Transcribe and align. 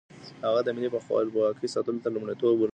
هغه 0.45 0.59
د 0.63 0.67
ملي 0.75 0.89
خپلواکۍ 1.05 1.67
ساتلو 1.75 2.03
ته 2.03 2.09
لومړیتوب 2.15 2.53
ورکړ. 2.57 2.69